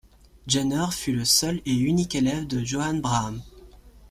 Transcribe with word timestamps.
Jenner 0.47 0.87
fut 0.93 1.11
le 1.11 1.25
seul 1.25 1.61
et 1.67 1.75
unique 1.75 2.15
élève 2.15 2.47
de 2.47 2.63
Johannes 2.65 3.01
Brahms. 3.01 3.43